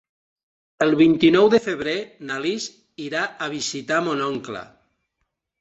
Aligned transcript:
El 0.85 0.93
vint-i-nou 1.01 1.49
de 1.55 1.59
febrer 1.67 1.95
na 2.31 2.39
Lis 2.45 2.67
irà 3.09 3.23
a 3.49 3.53
visitar 3.55 4.01
mon 4.09 4.25
oncle. 4.31 4.65